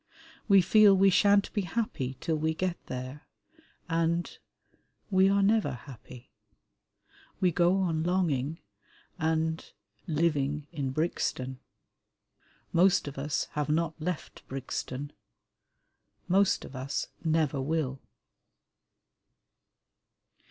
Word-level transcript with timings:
We 0.47 0.63
feel 0.63 0.95
we 0.97 1.11
shan't 1.11 1.53
be 1.53 1.61
happy 1.61 2.17
till 2.19 2.35
we 2.37 2.55
get 2.55 2.83
there, 2.87 3.27
and... 3.87 4.35
we 5.11 5.29
are 5.29 5.43
never 5.43 5.73
happy. 5.73 6.31
We 7.39 7.51
go 7.51 7.75
on 7.81 8.01
longing 8.01 8.57
and... 9.19 9.63
living 10.07 10.65
in 10.71 10.89
Brixton. 10.89 11.59
Most 12.73 13.07
of 13.07 13.19
us 13.19 13.45
have 13.51 13.69
not 13.69 13.93
left 14.01 14.41
Brixton; 14.47 15.13
most 16.27 16.65
of 16.65 16.75
us 16.75 17.09
never 17.23 17.61
will. 17.61 18.01